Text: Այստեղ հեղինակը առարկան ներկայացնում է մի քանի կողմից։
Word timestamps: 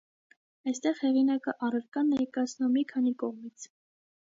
Այստեղ 0.71 0.97
հեղինակը 1.01 1.53
առարկան 1.69 2.11
ներկայացնում 2.15 2.69
է 2.71 2.73
մի 2.81 2.87
քանի 2.95 3.17
կողմից։ 3.23 3.71